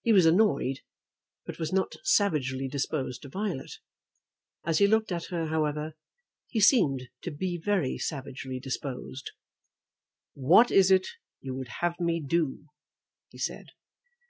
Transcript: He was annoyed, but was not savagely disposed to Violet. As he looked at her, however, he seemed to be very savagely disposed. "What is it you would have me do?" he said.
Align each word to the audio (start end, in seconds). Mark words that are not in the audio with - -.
He 0.00 0.14
was 0.14 0.24
annoyed, 0.24 0.80
but 1.44 1.58
was 1.58 1.70
not 1.70 1.96
savagely 2.02 2.66
disposed 2.66 3.20
to 3.20 3.28
Violet. 3.28 3.72
As 4.64 4.78
he 4.78 4.86
looked 4.86 5.12
at 5.12 5.26
her, 5.26 5.48
however, 5.48 5.96
he 6.48 6.60
seemed 6.60 7.10
to 7.20 7.30
be 7.30 7.58
very 7.58 7.98
savagely 7.98 8.58
disposed. 8.58 9.32
"What 10.32 10.70
is 10.70 10.90
it 10.90 11.06
you 11.42 11.54
would 11.56 11.68
have 11.82 12.00
me 12.00 12.22
do?" 12.26 12.68
he 13.28 13.36
said. 13.36 13.66